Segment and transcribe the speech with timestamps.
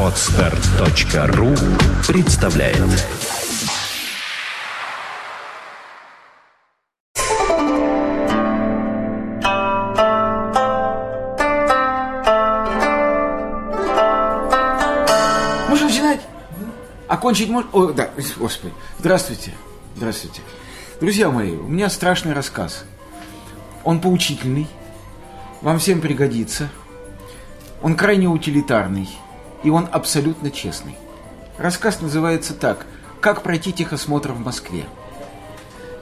[0.00, 1.54] Отстар.ру
[2.06, 2.78] представляет
[15.68, 16.20] Можно начинать?
[17.08, 17.70] Окончить можно?
[17.72, 18.74] О, да, господи.
[18.98, 19.54] Здравствуйте.
[19.96, 20.42] Здравствуйте.
[21.00, 22.84] Друзья мои, у меня страшный рассказ.
[23.84, 24.68] Он поучительный,
[25.60, 26.70] вам всем пригодится.
[27.82, 29.08] Он крайне утилитарный,
[29.64, 30.96] и он абсолютно честный.
[31.58, 32.86] Рассказ называется так
[33.20, 34.84] «Как пройти техосмотр в Москве».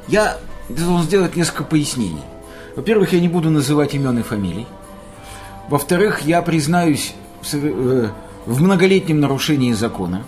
[0.08, 2.22] Я должен сделать несколько пояснений.
[2.76, 4.66] Во-первых, я не буду называть имен и фамилий.
[5.68, 8.10] Во-вторых, я признаюсь в, э,
[8.46, 10.24] в многолетнем нарушении закона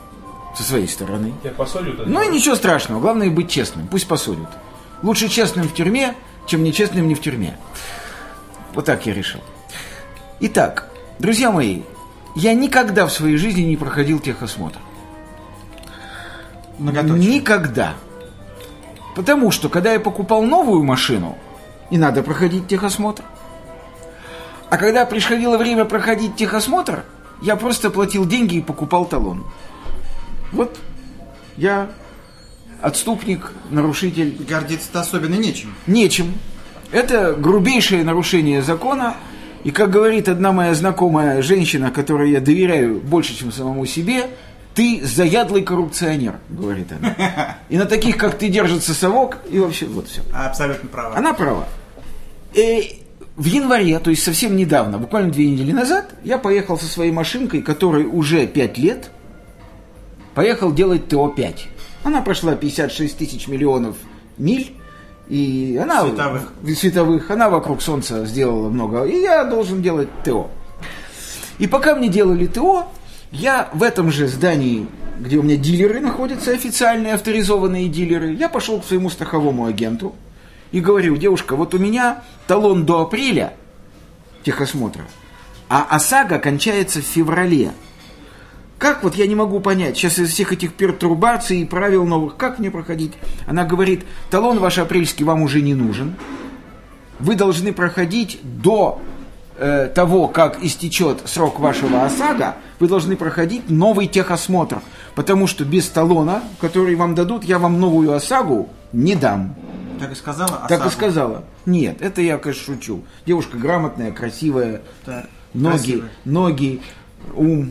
[0.56, 1.32] со своей стороны.
[1.42, 2.06] Тебя посолят?
[2.06, 4.48] Ну и ничего страшного, главное быть честным, пусть посудят.
[5.02, 6.14] Лучше честным в тюрьме,
[6.46, 7.56] чем нечестным не в тюрьме.
[8.74, 9.40] Вот так я решил.
[10.40, 10.91] Итак,
[11.22, 11.82] друзья мои,
[12.34, 14.80] я никогда в своей жизни не проходил техосмотр.
[16.78, 17.94] Никогда.
[19.14, 21.38] Потому что, когда я покупал новую машину,
[21.90, 23.22] и надо проходить техосмотр,
[24.68, 27.04] а когда приходило время проходить техосмотр,
[27.40, 29.44] я просто платил деньги и покупал талон.
[30.50, 30.76] Вот
[31.56, 31.90] я
[32.80, 34.44] отступник, нарушитель.
[34.48, 35.74] Гордиться-то особенно нечем.
[35.86, 36.34] Нечем.
[36.90, 39.14] Это грубейшее нарушение закона.
[39.64, 44.26] И как говорит одна моя знакомая женщина, которой я доверяю больше, чем самому себе,
[44.74, 47.58] ты заядлый коррупционер, говорит она.
[47.68, 50.22] И на таких, как ты, держится совок, и вообще вот все.
[50.32, 51.16] Абсолютно права.
[51.16, 51.68] Она права.
[52.54, 53.02] И
[53.36, 57.62] в январе, то есть совсем недавно, буквально две недели назад, я поехал со своей машинкой,
[57.62, 59.10] которой уже 5 лет,
[60.34, 61.54] поехал делать ТО-5.
[62.04, 63.96] Она прошла 56 тысяч миллионов
[64.38, 64.72] миль,
[65.28, 66.02] и она...
[66.02, 66.42] Световых.
[66.76, 67.30] Световых.
[67.30, 70.50] Она вокруг Солнца сделала много, и я должен делать ТО.
[71.58, 72.88] И пока мне делали ТО,
[73.30, 74.86] я в этом же здании,
[75.18, 80.14] где у меня дилеры находятся, официальные авторизованные дилеры, я пошел к своему страховому агенту
[80.70, 83.54] и говорю, девушка, вот у меня талон до апреля
[84.42, 85.04] техосмотра,
[85.68, 87.72] а ОСАГО кончается в феврале.
[88.82, 92.58] Как вот я не могу понять, сейчас из всех этих пертурбаций и правил новых, как
[92.58, 93.12] мне проходить?
[93.46, 96.16] Она говорит, талон ваш апрельский вам уже не нужен,
[97.20, 99.00] вы должны проходить до
[99.56, 104.80] э, того, как истечет срок вашего ОСАГО, вы должны проходить новый техосмотр,
[105.14, 109.54] потому что без талона, который вам дадут, я вам новую ОСАГО не дам.
[110.00, 110.66] Так и сказала?
[110.68, 110.90] Так и Осаго.
[110.90, 111.44] сказала.
[111.66, 113.04] Нет, это я, конечно, шучу.
[113.26, 116.10] Девушка грамотная, красивая, Так, ноги, красивая.
[116.24, 116.82] ноги,
[117.36, 117.70] ум,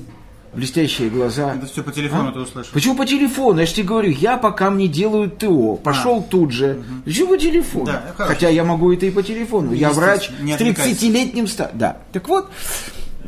[0.54, 1.56] блестящие глаза.
[1.56, 2.32] Это все по телефону А?
[2.32, 2.72] ты услышишь.
[2.72, 3.60] Почему по телефону?
[3.60, 6.84] Я же тебе говорю, я пока мне делают ТО, пошел тут же.
[7.06, 7.86] Почему по телефону?
[7.86, 8.34] Да, хорошо.
[8.34, 9.74] Хотя я могу это и по телефону.
[9.74, 11.06] Я врач с отвлекайся.
[11.06, 11.72] 30-летним ста.
[11.74, 11.98] Да.
[12.12, 12.50] Так вот,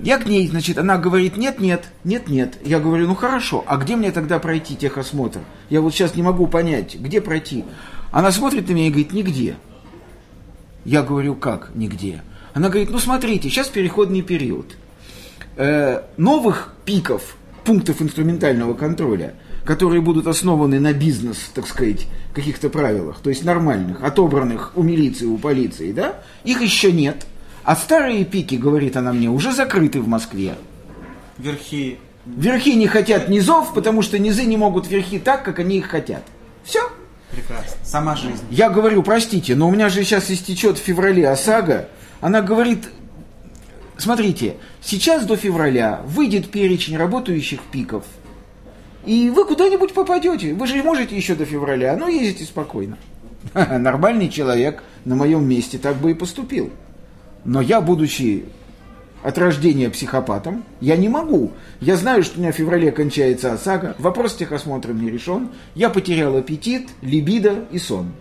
[0.02, 2.58] я к ней, значит, она говорит, нет, нет, нет, нет.
[2.66, 5.40] Я говорю, ну хорошо, а где мне тогда пройти техосмотр?
[5.70, 7.64] Я вот сейчас не могу понять, где пройти.
[8.12, 9.56] Она смотрит на меня и говорит, нигде.
[10.86, 12.22] Я говорю, как нигде?
[12.54, 14.76] Она говорит, ну смотрите, сейчас переходный период.
[15.56, 23.20] Э, новых пиков, пунктов инструментального контроля, которые будут основаны на бизнес, так сказать, каких-то правилах,
[23.22, 27.28] то есть нормальных, отобранных у милиции, у полиции, да, их еще нет.
[27.64, 30.56] А старые пики, говорит она мне, уже закрыты в Москве.
[31.38, 32.00] Верхи.
[32.26, 36.24] Верхи не хотят низов, потому что низы не могут верхи так, как они их хотят.
[36.64, 36.90] Все.
[37.32, 37.78] Прекрасно.
[37.84, 38.44] Сама жизнь.
[38.50, 41.90] Я говорю, простите, но у меня же сейчас истечет в феврале ОСАГО.
[42.22, 42.88] Она говорит,
[43.98, 48.04] смотрите, сейчас до февраля выйдет перечень работающих пиков.
[49.06, 50.54] И вы куда-нибудь попадете.
[50.54, 51.96] Вы же можете еще до февраля.
[51.98, 52.98] Ну, ездите спокойно.
[53.54, 56.72] Нормальный человек на моем месте так бы и поступил.
[57.44, 58.46] Но я, будучи
[59.24, 61.52] от рождения психопатом, я не могу.
[61.80, 65.90] Я знаю, что у меня в феврале кончается ОСАГО, вопрос с техосмотром не решен, я
[65.90, 68.12] потерял аппетит, либидо и сон.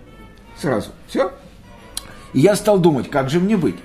[0.60, 0.90] Сразу.
[1.08, 1.32] Все?
[2.32, 3.76] И я стал думать, как же мне быть.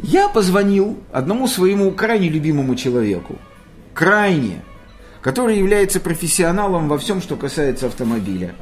[0.00, 3.36] Я позвонил одному своему крайне любимому человеку,
[3.94, 4.62] крайне,
[5.20, 8.54] который является профессионалом во всем, что касается автомобиля.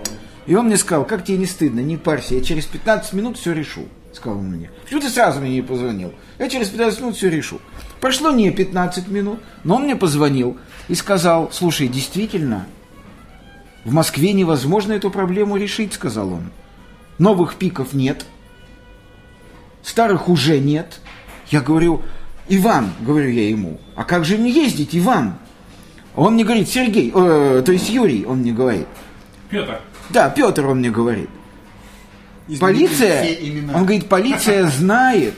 [0.46, 3.52] И он мне сказал, как тебе не стыдно, не парься, я через 15 минут все
[3.52, 3.82] решу,
[4.14, 4.70] сказал он мне.
[4.84, 6.14] Почему ты сразу мне не позвонил?
[6.38, 7.60] Я через 15 минут все решу.
[8.00, 10.56] Прошло не 15 минут, но он мне позвонил
[10.88, 12.66] и сказал, слушай, действительно,
[13.84, 16.50] в Москве невозможно эту проблему решить, сказал он.
[17.18, 18.24] Новых пиков нет,
[19.82, 21.00] старых уже нет.
[21.50, 22.02] Я говорю,
[22.48, 25.34] Иван, говорю я ему, а как же мне ездить, Иван?
[26.14, 28.86] Он мне говорит, Сергей, э, то есть Юрий, он мне говорит.
[29.50, 31.28] Петр, Да, Петр, он мне говорит.
[32.48, 33.38] Изменили Полиция,
[33.74, 35.34] он говорит, полиция знает,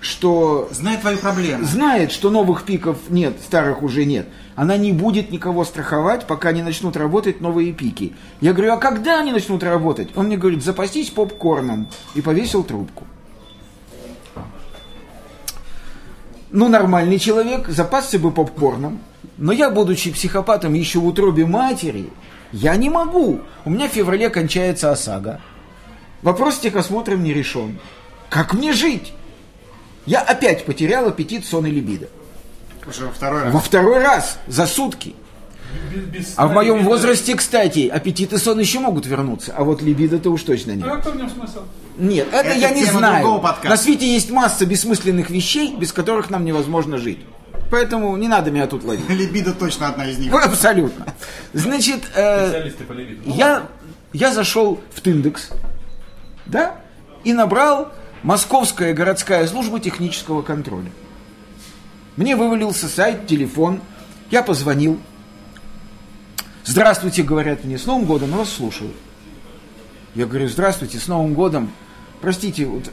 [0.00, 1.64] что Знает твою проблему.
[1.64, 6.62] знает, что новых пиков нет, старых уже нет, она не будет никого страховать, пока не
[6.62, 8.14] начнут работать новые пики.
[8.40, 10.08] Я говорю, а когда они начнут работать?
[10.16, 11.88] Он мне говорит, запастись попкорном.
[12.14, 13.04] И повесил трубку.
[16.50, 19.00] Ну, нормальный человек, запасся бы попкорном.
[19.36, 22.10] Но я, будучи психопатом еще в утробе матери,
[22.52, 23.40] я не могу.
[23.64, 25.40] У меня в феврале кончается ОСАГО.
[26.22, 27.78] Вопрос с техосмотром не решен.
[28.30, 29.12] Как мне жить?
[30.06, 32.08] Я опять потерял аппетит, сон и либидо.
[32.88, 33.52] Уже во второй раз.
[33.52, 35.14] Во второй раз, за сутки.
[35.92, 39.82] Без- без А в моем возрасте, кстати, аппетит и сон еще могут вернуться, а вот
[39.82, 40.86] либидо-то уж точно нет.
[40.86, 41.60] А какой в нем смысл?
[41.98, 43.42] Нет, это, Это я не знаю.
[43.64, 47.20] На свете есть масса бессмысленных вещей, без которых нам невозможно жить.
[47.70, 49.06] Поэтому не надо меня тут ловить.
[49.08, 50.30] Либидо точно одна из них.
[50.30, 51.06] Ну, Абсолютно.
[51.52, 52.70] Значит, э.
[53.24, 53.66] Ну, я,
[54.12, 55.50] я зашел в Тиндекс,
[56.46, 56.76] да,
[57.24, 57.92] и набрал
[58.22, 60.90] Московская городская служба технического контроля.
[62.16, 63.80] Мне вывалился сайт, телефон,
[64.30, 64.98] я позвонил.
[66.68, 68.90] Здравствуйте, говорят мне, с Новым годом, я вас слушаю.
[70.16, 71.70] Я говорю, здравствуйте, с Новым годом.
[72.20, 72.90] Простите, вот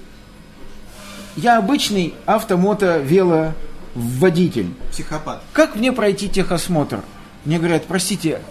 [1.35, 4.67] я обычный автомото-вело-водитель.
[4.91, 5.41] Психопат.
[5.53, 7.01] Как мне пройти техосмотр?
[7.45, 8.41] Мне говорят, простите,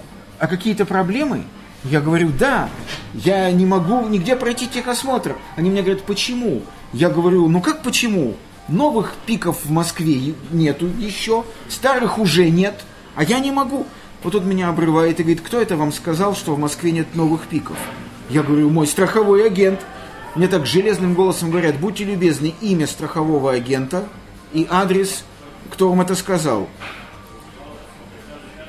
[0.40, 1.44] а какие-то проблемы?
[1.84, 2.69] Я говорю, да,
[3.14, 5.36] я не могу нигде пройти техосмотр.
[5.54, 6.62] Они мне говорят, почему?
[6.92, 8.34] Я говорю, ну как почему?
[8.66, 12.80] Новых пиков в Москве нету еще, старых уже нет,
[13.14, 13.86] а я не могу.
[14.22, 17.48] Вот тут меня обрывает и говорит, кто это вам сказал, что в Москве нет новых
[17.48, 17.76] пиков?
[18.30, 19.80] Я говорю, мой страховой агент.
[20.36, 24.04] Мне так железным голосом говорят, будьте любезны, имя страхового агента
[24.54, 25.24] и адрес,
[25.70, 26.69] кто вам это сказал.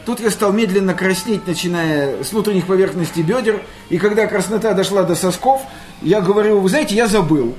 [0.05, 3.61] Тут я стал медленно краснеть, начиная с внутренних поверхностей бедер.
[3.89, 5.61] И когда краснота дошла до сосков,
[6.01, 7.55] я говорю, вы знаете, я забыл.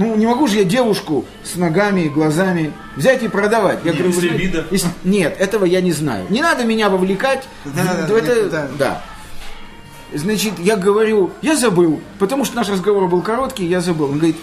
[0.00, 3.80] Ну, не могу же я девушку с ногами, глазами взять и продавать.
[3.84, 4.28] Я говорю, если
[4.70, 6.24] если- Нет, этого я не знаю.
[6.30, 7.46] Не надо меня вовлекать.
[7.66, 8.68] Да-да-да, в это, да.
[8.78, 9.02] да.
[10.14, 14.06] Значит, я говорю, я забыл, потому что наш разговор был короткий, я забыл.
[14.06, 14.36] Он говорит,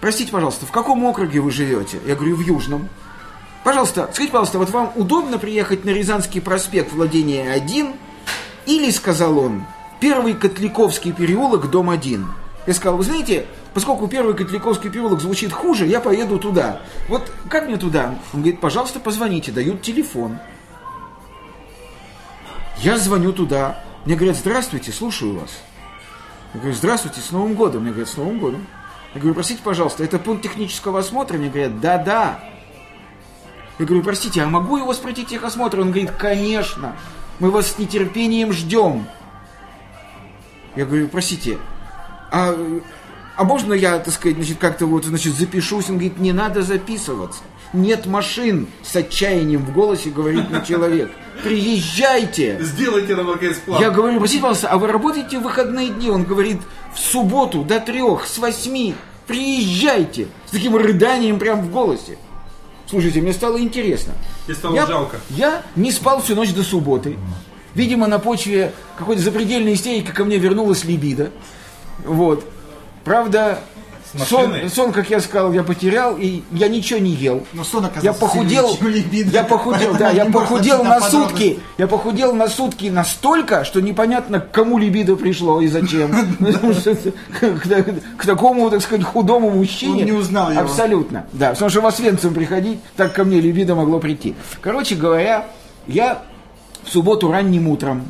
[0.00, 1.98] простите, пожалуйста, в каком округе вы живете?
[2.06, 2.88] Я говорю, в Южном.
[3.64, 7.92] Пожалуйста, скажите, пожалуйста, вот вам удобно приехать на Рязанский проспект, владение 1,
[8.64, 9.64] или, сказал он,
[10.00, 12.26] первый Котляковский переулок, дом 1.
[12.66, 13.44] Я сказал, вы знаете,
[13.76, 16.80] поскольку первый Котляковский переулок звучит хуже, я поеду туда.
[17.08, 18.18] Вот как мне туда?
[18.32, 20.38] Он говорит, пожалуйста, позвоните, дают телефон.
[22.78, 23.84] Я звоню туда.
[24.06, 25.50] Мне говорят, здравствуйте, слушаю вас.
[26.54, 27.82] Я говорю, здравствуйте, с Новым годом.
[27.82, 28.66] Мне говорят, с Новым годом.
[29.12, 31.36] Я говорю, простите, пожалуйста, это пункт технического осмотра?
[31.36, 32.40] Мне говорят, да-да.
[33.78, 35.80] Я говорю, простите, а могу у вас техосмотр?
[35.80, 36.96] Он говорит, конечно,
[37.40, 39.06] мы вас с нетерпением ждем.
[40.76, 41.58] Я говорю, простите,
[42.30, 42.56] а,
[43.36, 45.90] а можно я, так сказать, значит, как-то вот, значит, запишусь?
[45.90, 47.40] Он говорит, не надо записываться.
[47.72, 51.10] Нет машин с отчаянием в голосе, говорит мне человек.
[51.42, 52.58] Приезжайте.
[52.60, 53.80] Сделайте нам наконец план.
[53.80, 56.08] Я говорю, простите, пожалуйста, а вы работаете в выходные дни?
[56.08, 56.58] Он говорит,
[56.94, 58.94] в субботу до трех, с восьми.
[59.26, 60.28] Приезжайте.
[60.46, 62.16] С таким рыданием прям в голосе.
[62.88, 64.14] Слушайте, мне стало интересно.
[64.46, 65.18] Тебе стало я, жалко.
[65.28, 67.16] Я не спал всю ночь до субботы.
[67.74, 71.30] Видимо, на почве какой-то запредельной истерики ко мне вернулась либидо.
[72.04, 72.46] Вот.
[73.06, 73.60] Правда,
[74.16, 77.46] сон, сон, как я сказал, я потерял, и я ничего не ел.
[77.52, 82.34] Но сон оказался Я похудел, либидо, я похудел, да, я похудел на сутки, я похудел
[82.34, 86.12] на сутки настолько, что непонятно, к кому либидо пришло и зачем.
[86.80, 86.96] Что
[88.18, 90.02] к, такому, так сказать, худому мужчине.
[90.02, 90.62] Не узнал его.
[90.62, 94.34] Абсолютно, да, потому что в Освенцим приходить, так ко мне либидо могло прийти.
[94.60, 95.46] Короче говоря,
[95.86, 96.22] я
[96.82, 98.02] в субботу ранним утром,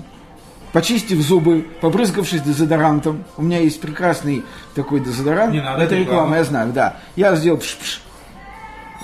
[0.77, 6.37] почистив зубы, побрызгавшись дезодорантом, у меня есть прекрасный такой дезодорант, Не надо, это реклама, реклама.
[6.37, 6.97] я знаю, да.
[7.17, 8.03] Я сделал пш-пш,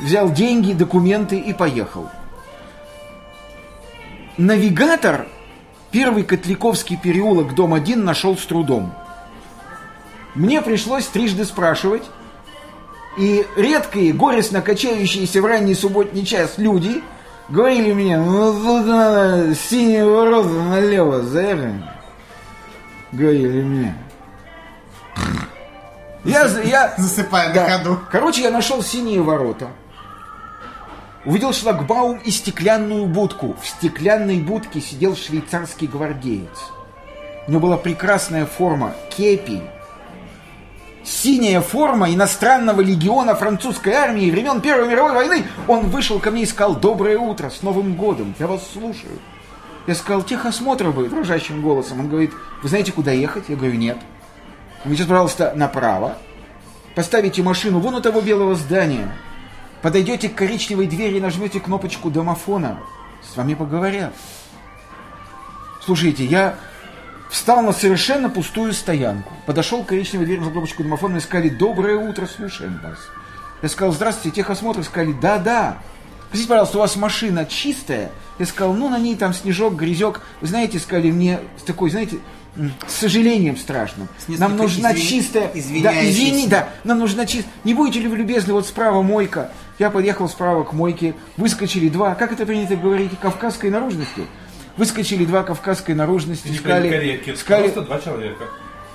[0.03, 2.11] взял деньги, документы и поехал.
[4.37, 5.27] Навигатор
[5.91, 8.93] первый Котляковский переулок, дом 1, нашел с трудом.
[10.35, 12.03] Мне пришлось трижды спрашивать,
[13.17, 17.03] и редкие, горестно качающиеся в ранний субботний час люди
[17.53, 21.75] говорили мне, ну тут надо синие ворота налево заехать.
[23.13, 23.95] Говорили мне.
[26.25, 27.79] Я, я, Засыпая на да.
[27.79, 27.99] ходу.
[28.11, 29.69] Короче, я нашел синие ворота.
[31.25, 33.55] Увидел шлагбаум и стеклянную будку.
[33.61, 36.71] В стеклянной будке сидел швейцарский гвардеец.
[37.47, 39.63] У него была прекрасная форма, кепи.
[41.05, 45.45] Синяя форма иностранного легиона французской армии времен Первой мировой войны.
[45.67, 49.19] Он вышел ко мне и сказал «Доброе утро, с Новым годом, я вас слушаю».
[49.89, 52.01] Я сказал «Техосмотр бы» дрожащим голосом.
[52.01, 52.31] Он говорит
[52.63, 53.99] «Вы знаете, куда ехать?» Я говорю «Нет».
[54.85, 56.17] Он сейчас, пожалуйста, направо.
[56.95, 59.13] поставите машину вон у того белого здания,
[59.81, 62.79] подойдете к коричневой двери и нажмете кнопочку домофона,
[63.23, 64.13] с вами поговорят.
[65.85, 66.57] Слушайте, я
[67.33, 71.97] встал на совершенно пустую стоянку, подошел к коричневой двери, нажал кнопочку домофона и сказали, доброе
[71.97, 72.99] утро, слушаем вас.
[73.63, 75.79] Я сказал, здравствуйте, техосмотр, сказали, да-да.
[76.29, 78.11] Скажите, пожалуйста, у вас машина чистая?
[78.39, 80.21] Я сказал, ну, на ней там снежок, грязек.
[80.41, 82.19] Вы знаете, сказали мне с такой, знаете,
[82.87, 84.09] с сожалением страшным.
[84.19, 85.51] С Нам нужна извини- чистая...
[85.83, 87.51] Да, извини, да, нам нужна чистая...
[87.65, 89.51] Не будете ли вы любезны, вот справа мойка.
[89.79, 94.27] Я подъехал справа к мойке, выскочили два, как это принято говорить, кавказской наружности?
[94.77, 97.37] Выскочили два кавказской наружности, сказали, Корректно.
[97.37, 98.45] сказали, Просто два человека.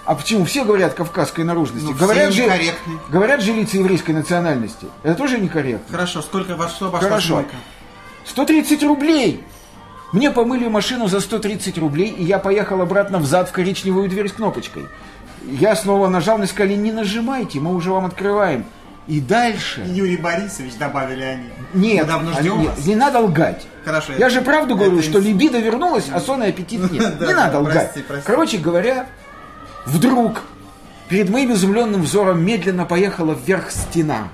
[0.06, 1.86] а почему все говорят кавказской наружности?
[1.88, 2.94] Ну, все говорят, же, некорректны.
[3.10, 4.88] говорят же лица еврейской национальности.
[5.04, 5.96] Это тоже некорректно.
[5.96, 7.36] Хорошо, сколько во что обошлась Хорошо.
[7.36, 7.56] мойка?
[8.26, 9.44] 130 рублей!
[10.14, 14.34] Мне помыли машину за 130 рублей, и я поехал обратно взад в коричневую дверь с
[14.34, 14.86] кнопочкой.
[15.46, 18.66] Я снова нажал, мне сказали, не нажимайте, мы уже вам открываем.
[19.08, 19.84] И дальше...
[19.88, 21.50] Юрий Борисович, добавили они.
[21.74, 22.86] Нет, Мы давно ждем нет, вас.
[22.86, 23.66] не надо лгать.
[23.88, 24.12] Хорошо.
[24.18, 27.22] Я же правду говорю, это что инс- либидо вернулась, а сон и аппетит нет.
[27.22, 27.94] Не надо лгать.
[28.26, 29.08] Короче говоря,
[29.86, 30.42] вдруг
[31.08, 34.28] перед моим изумленным взором медленно поехала вверх стена.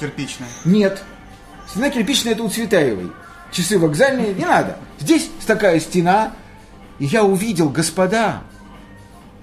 [0.00, 0.48] Кирпичная.
[0.64, 1.02] Нет.
[1.68, 3.12] Стена кирпичная это у Цветаевой.
[3.52, 4.78] Часы вокзальные, не надо.
[4.98, 6.32] Здесь такая стена.
[6.98, 8.40] И я увидел, господа,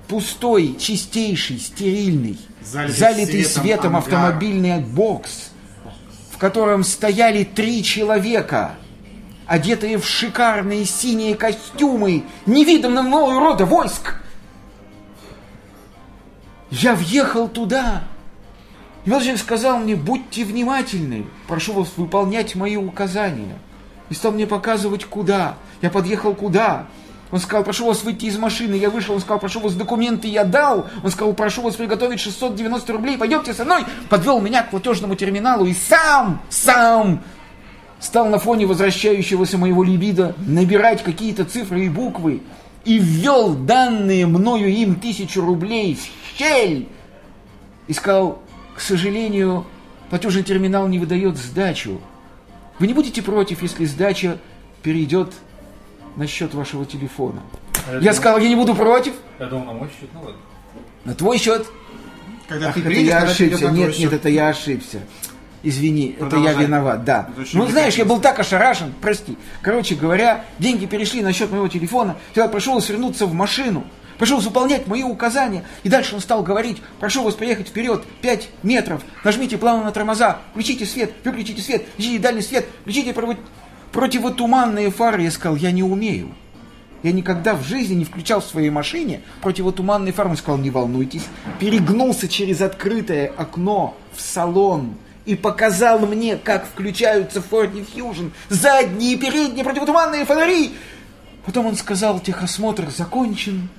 [0.08, 5.51] пустой, чистейший, стерильный, Залитый залитый, светом светом, автомобильный бокс,
[6.42, 8.72] котором стояли три человека,
[9.46, 14.16] одетые в шикарные синие костюмы, невиданного рода войск.
[16.72, 18.06] Я въехал туда,
[19.06, 23.60] и Владимир сказал мне, будьте внимательны, прошу вас выполнять мои указания.
[24.10, 25.58] И стал мне показывать, куда.
[25.84, 26.88] Я подъехал куда.
[27.32, 28.76] Он сказал, прошу вас выйти из машины.
[28.76, 30.88] Я вышел, он сказал, прошу вас документы, я дал.
[31.04, 33.86] Он сказал, прошу вас приготовить 690 рублей, пойдемте со мной.
[34.10, 37.22] Подвел меня к платежному терминалу и сам, сам
[38.02, 42.42] стал на фоне возвращающегося моего либидо набирать какие-то цифры и буквы
[42.84, 46.90] и ввел данные мною им тысячу рублей в щель.
[47.88, 48.42] И сказал,
[48.76, 49.66] к сожалению,
[50.10, 52.02] платежный терминал не выдает сдачу.
[52.80, 54.40] Вы не будете против, если сдача
[54.82, 55.34] перейдет
[56.16, 57.42] на счет вашего телефона?
[57.88, 59.14] А Я думал- сказал, я не буду против.
[59.40, 60.38] Я думал, на мой счет, ну ладно.
[61.06, 61.66] На твой счет.
[62.48, 63.70] Когда Ах, ты это приедешь, я ошибся.
[63.72, 65.00] Нет, нет, это я ошибся.
[65.64, 66.66] Извини, это я Продолжай.
[66.66, 67.30] виноват, да.
[67.38, 69.38] Очень Ну, знаешь, я был так ошарашен, прости.
[69.62, 72.18] Короче говоря, деньги перешли на счет моего телефона.
[72.36, 73.84] Я прошу вас вернуться в машину.
[74.20, 75.64] Вас выполнять мои указания.
[75.84, 80.40] И дальше он стал говорить, прошу вас приехать вперед 5 метров, нажмите плавно на тормоза,
[80.52, 83.38] включите свет, выключите свет, включите дальний свет, включите прово-
[83.92, 85.24] противотуманные фары.
[85.24, 86.32] Я сказал, я не умею.
[87.04, 90.30] Я никогда в жизни не включал в своей машине противотуманные фары.
[90.30, 91.26] Он сказал, не волнуйтесь.
[91.60, 94.96] Перегнулся через открытое окно в салон
[95.26, 100.74] и показал мне, как включаются Ford Fusion задние и передние противотуманные фонари.
[101.46, 103.70] Потом он сказал, техосмотр закончен.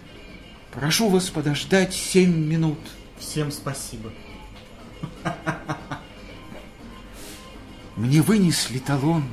[0.73, 2.79] Прошу вас подождать 7 минут.
[3.19, 4.11] Всем спасибо.
[7.97, 9.25] Мне вынесли талон.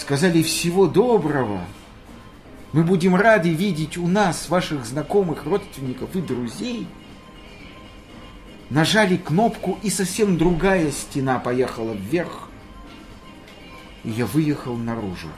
[0.00, 1.60] Сказали всего доброго.
[2.72, 6.86] Мы будем рады видеть у нас ваших знакомых, родственников и друзей.
[8.70, 12.48] Нажали кнопку, и совсем другая стена поехала вверх.
[14.02, 15.28] И я выехал наружу.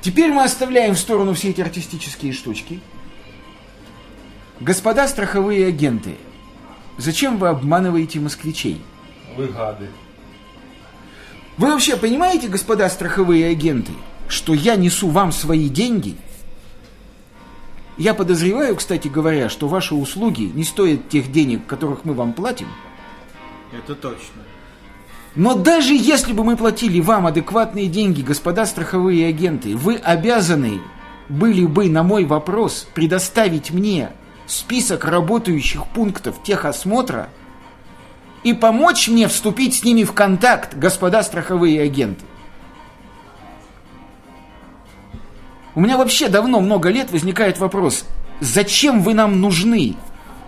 [0.00, 2.80] Теперь мы оставляем в сторону все эти артистические штучки.
[4.58, 6.16] Господа страховые агенты,
[6.96, 8.82] зачем вы обманываете москвичей?
[9.36, 9.88] Вы гады.
[11.58, 13.92] Вы вообще понимаете, господа страховые агенты,
[14.28, 16.16] что я несу вам свои деньги?
[17.96, 22.68] Я подозреваю, кстати говоря, что ваши услуги не стоят тех денег, которых мы вам платим.
[23.72, 24.44] Это точно.
[25.34, 30.80] Но даже если бы мы платили вам адекватные деньги, господа страховые агенты, вы обязаны
[31.28, 34.10] были бы на мой вопрос предоставить мне
[34.46, 37.30] список работающих пунктов техосмотра
[38.44, 42.24] и помочь мне вступить с ними в контакт, господа страховые агенты.
[45.74, 48.04] У меня вообще давно, много лет возникает вопрос,
[48.40, 49.94] зачем вы нам нужны?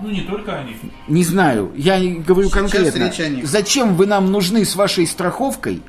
[0.01, 0.77] Ну, не только они.
[1.09, 3.05] Не знаю, я говорю Сейчас конкретно.
[3.05, 3.47] речь о них.
[3.47, 5.83] Зачем вы нам нужны с вашей страховкой,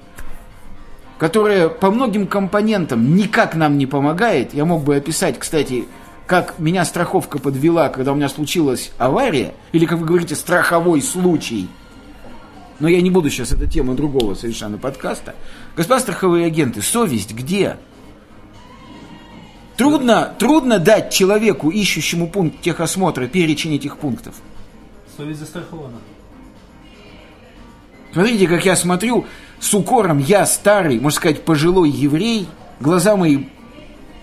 [1.17, 4.53] которая по многим компонентам никак нам не помогает?
[4.53, 5.86] Я мог бы описать, кстати,
[6.27, 11.70] как меня страховка подвела, когда у меня случилась авария, или, как вы говорите, страховой случай.
[12.81, 15.35] Но я не буду сейчас, это тема другого совершенно подкаста.
[15.77, 17.77] Господа страховые агенты, совесть где?
[19.77, 24.33] Трудно, трудно дать человеку, ищущему пункт техосмотра, перечень этих пунктов.
[25.15, 26.00] Совесть застрахована.
[28.13, 29.27] Смотрите, как я смотрю
[29.59, 32.47] с укором, я старый, можно сказать, пожилой еврей,
[32.79, 33.45] глаза мои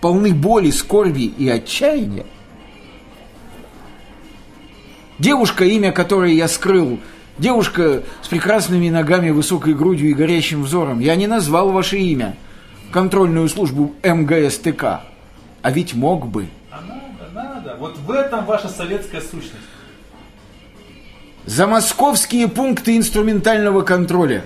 [0.01, 2.27] полны боли, скорби и отчаяния.
[5.21, 6.99] Девушка, имя которой я скрыл,
[7.39, 12.37] девушка с прекрасными ногами, высокой грудью и горящим взором, я не назвал ваше имя,
[12.93, 15.03] контрольную службу МГСТК,
[15.63, 16.49] а ведь мог бы.
[16.71, 17.77] А надо, надо.
[17.79, 19.55] Вот в этом ваша советская сущность.
[21.47, 24.45] За московские пункты инструментального контроля,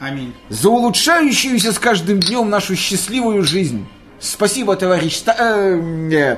[0.00, 0.34] Аминь.
[0.48, 3.86] за улучшающуюся с каждым днем нашу счастливую жизнь.
[4.18, 6.36] Спасибо, товарищ, ста- э, э,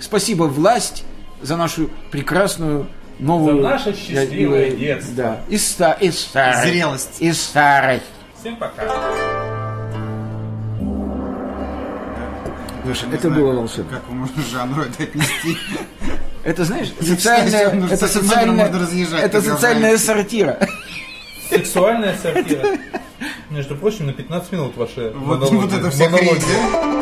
[0.00, 1.04] спасибо, власть,
[1.42, 2.86] за нашу прекрасную
[3.18, 3.62] новую...
[3.62, 5.14] За наше счастливое э, детство.
[5.14, 6.62] Да, и, ста- и старость.
[6.68, 7.16] Зрелость.
[7.20, 8.04] И старость.
[8.40, 8.82] Всем пока.
[12.84, 13.90] Слушай, это знаю, было волшебно.
[13.96, 15.56] Как вы можно жанру это отнести?
[16.44, 18.66] Это, знаешь, социальная, это социальная,
[19.20, 20.58] это социальная сортира.
[21.48, 22.66] Сексуальная сортира.
[23.50, 25.54] Между прочим, на 15 минут ваши Вот, монологи.
[25.56, 27.01] вот это вся монологи.